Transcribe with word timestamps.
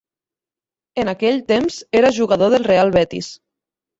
En 1.03 1.11
aquell 1.13 1.37
temps 1.51 1.77
era 2.01 2.11
jugador 2.17 2.49
del 2.55 2.65
Real 2.71 2.95
Betis. 2.99 3.29